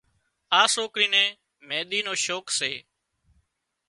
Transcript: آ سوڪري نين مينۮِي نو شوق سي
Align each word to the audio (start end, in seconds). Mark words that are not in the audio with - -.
آ 0.59 0.61
سوڪري 0.73 1.07
نين 1.13 1.31
مينۮِي 1.67 1.99
نو 2.05 2.13
شوق 2.25 2.45
سي 2.59 2.71